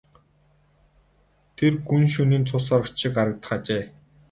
Тэр 1.57 1.73
гүн 1.87 2.03
шөнийн 2.13 2.43
цус 2.49 2.63
сорогч 2.69 2.95
шиг 3.01 3.13
харагдах 3.17 3.51
ажээ. 3.55 3.83